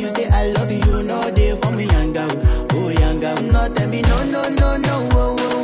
you 0.00 0.08
say 0.08 0.28
I 0.28 0.46
love 0.52 0.70
you, 0.70 1.02
no 1.02 1.30
day 1.30 1.54
for 1.56 1.70
me, 1.70 1.86
yanga. 1.86 2.26
Oh, 2.72 2.90
yanga. 3.00 3.52
No, 3.52 3.72
tell 3.74 3.88
me, 3.88 4.02
no, 4.02 4.24
no, 4.24 4.42
no, 4.48 4.76
no. 4.76 5.08
Oh, 5.12 5.36
oh. 5.38 5.54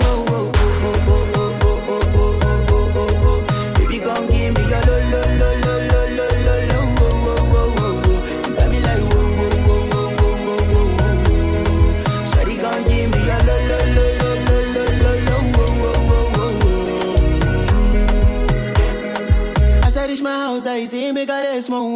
Make 21.12 21.28
I 21.28 21.60
small 21.60 21.94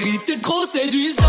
vérité 0.00 0.38
trop 0.40 0.66
séduisante. 0.66 1.25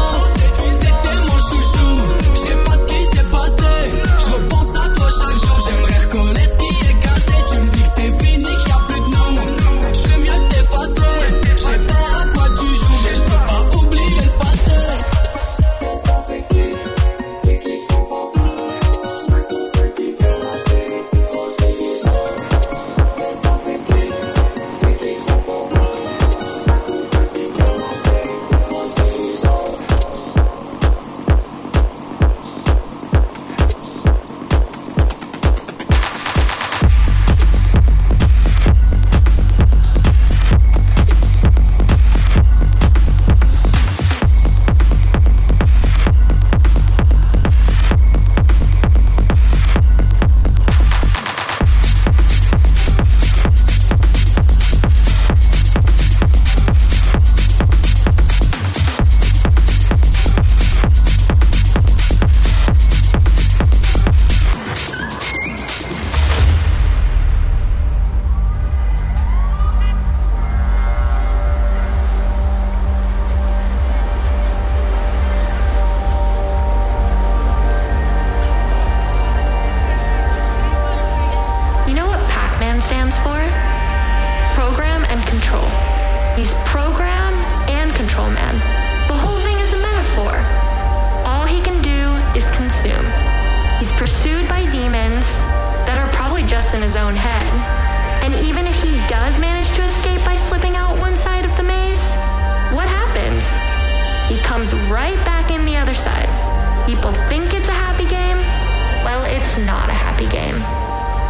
not 109.58 109.90
a 109.90 109.94
happy 109.94 110.28
game. 110.30 110.60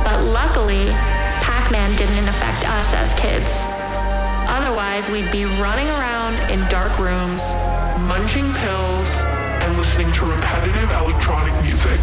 But 0.04 0.24
luckily, 0.24 0.88
Pac 1.42 1.72
Man 1.72 1.96
didn't 1.98 2.28
affect 2.28 2.68
us 2.68 2.94
as 2.94 3.13
kids. 3.13 3.52
Otherwise, 4.50 5.10
we'd 5.10 5.32
be 5.32 5.46
running 5.46 5.88
around 5.88 6.40
in 6.52 6.68
dark 6.70 6.98
rooms, 7.00 7.42
munching 8.08 8.52
pills, 8.56 9.10
and 9.62 9.78
listening 9.78 10.12
to 10.13 10.26
repetitive 10.26 10.90
electronic 10.92 11.54
music. 11.63 12.00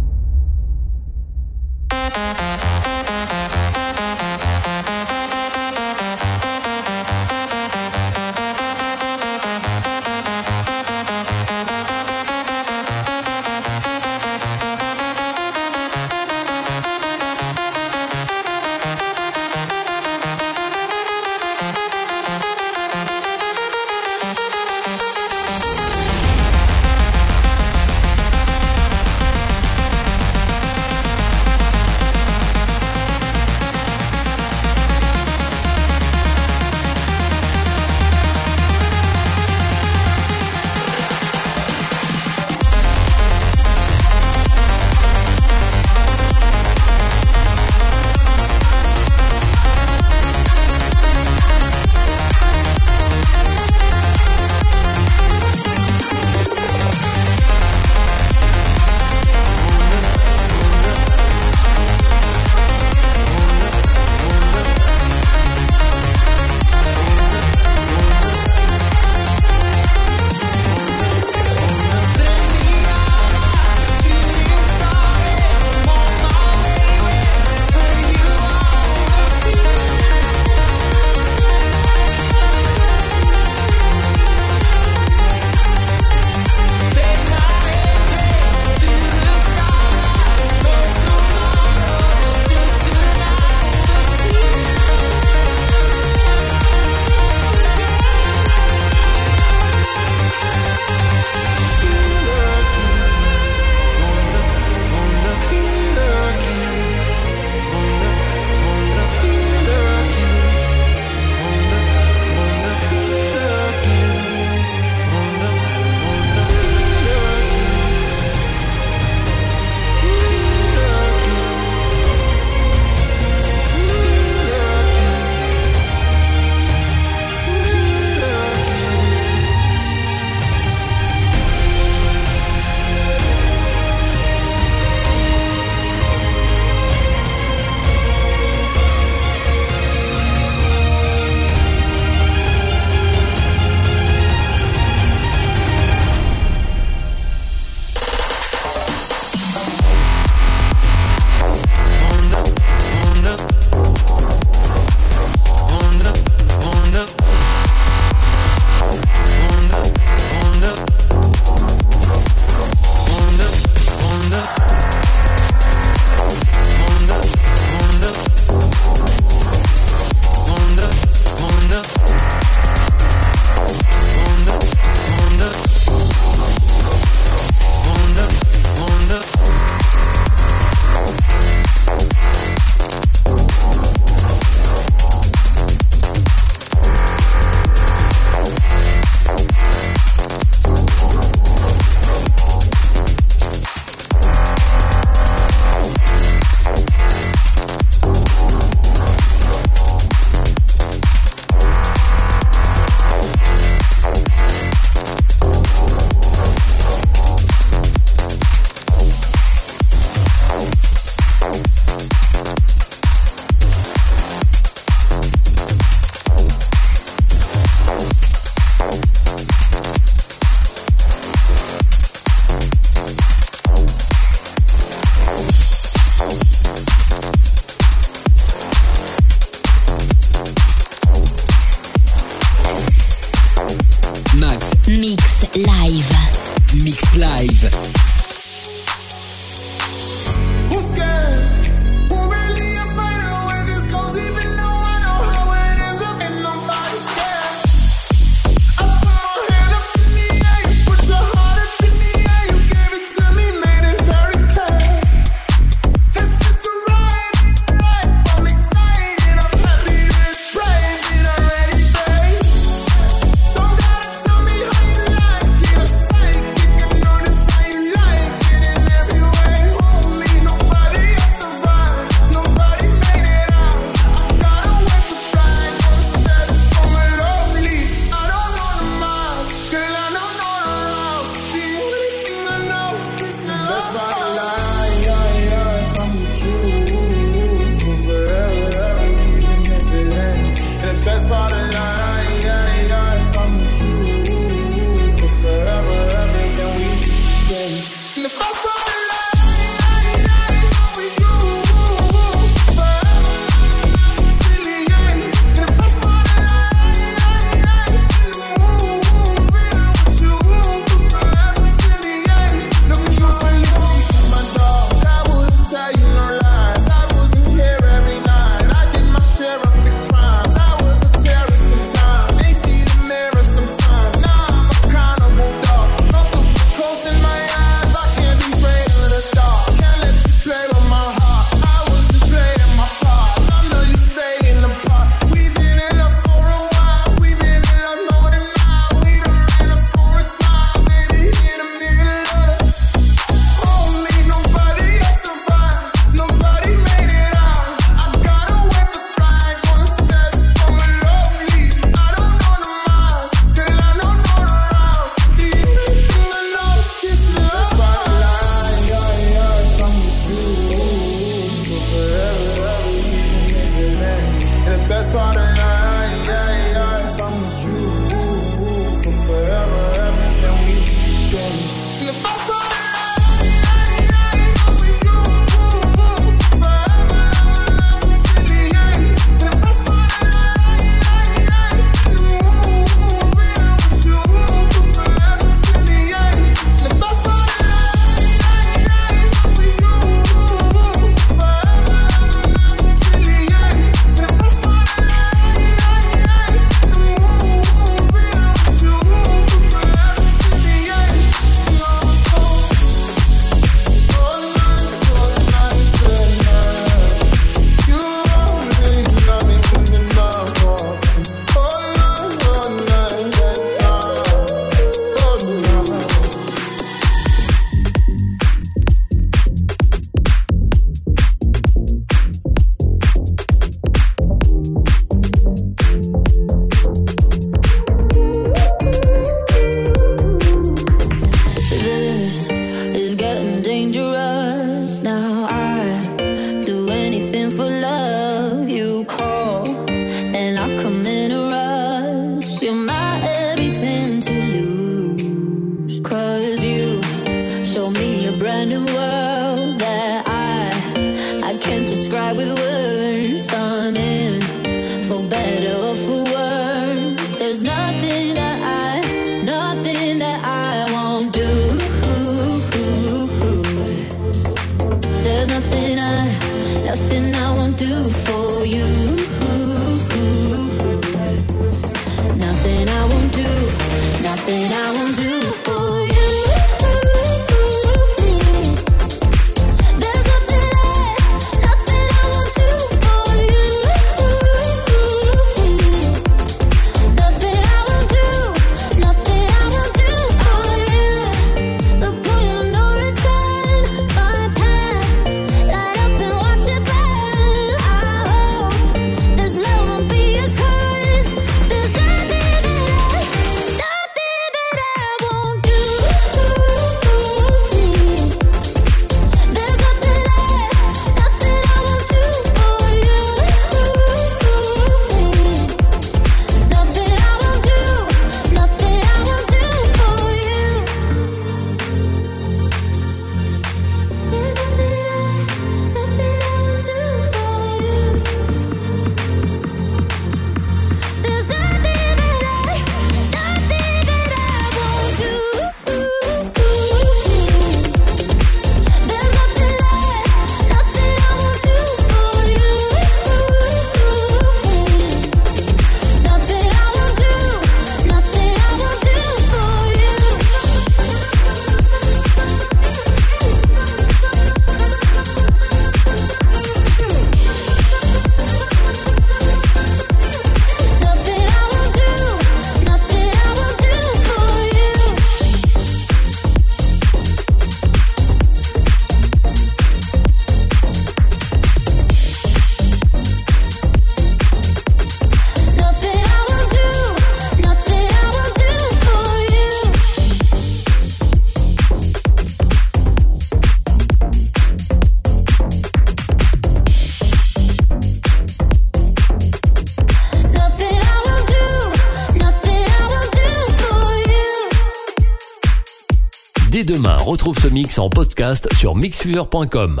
Retrouve 597.24 597.58
ce 597.58 597.68
mix 597.68 597.98
en 597.98 598.10
podcast 598.10 598.68
sur 598.74 598.94
mixfever.com. 598.94 600.00